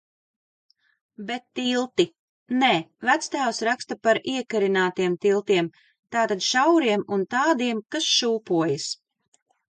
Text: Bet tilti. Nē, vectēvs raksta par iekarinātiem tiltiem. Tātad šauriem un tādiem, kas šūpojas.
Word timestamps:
Bet 1.31 1.43
tilti. 1.59 2.05
Nē, 2.63 2.69
vectēvs 3.09 3.61
raksta 3.69 3.97
par 4.07 4.21
iekarinātiem 4.33 5.19
tiltiem. 5.27 5.71
Tātad 6.17 6.43
šauriem 6.49 7.07
un 7.19 7.29
tādiem, 7.37 7.85
kas 7.97 8.11
šūpojas. 8.17 8.91